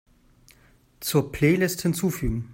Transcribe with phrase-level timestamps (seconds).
[0.99, 2.49] Zur Playlist hinzufügen.